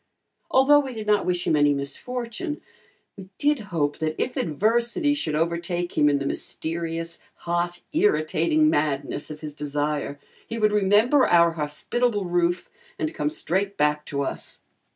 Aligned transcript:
Although 0.49 0.79
we 0.79 0.95
did 0.95 1.05
not 1.05 1.27
wish 1.27 1.45
him 1.45 1.55
any 1.55 1.75
misfortune, 1.75 2.59
we 3.15 3.29
did 3.37 3.59
hope 3.69 3.99
that 3.99 4.15
if 4.19 4.35
adversity 4.35 5.13
should 5.13 5.35
overtake 5.35 5.95
him 5.95 6.09
in 6.09 6.17
the 6.17 6.25
mysterious, 6.25 7.19
hot, 7.45 7.81
irritating 7.93 8.67
madness 8.67 9.29
of 9.29 9.41
his 9.41 9.53
desire, 9.53 10.19
he 10.47 10.57
would 10.57 10.71
remember 10.71 11.27
our 11.27 11.51
hospitable 11.51 12.25
roof, 12.25 12.67
and 12.97 13.13
come 13.13 13.29
straight 13.29 13.77
back 13.77 14.03
to 14.07 14.23
us. 14.23 14.61